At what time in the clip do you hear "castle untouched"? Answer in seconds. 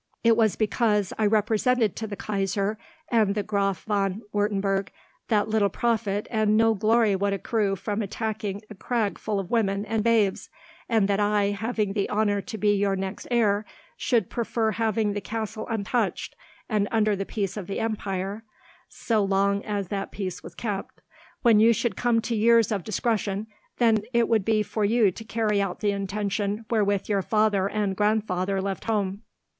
15.21-16.35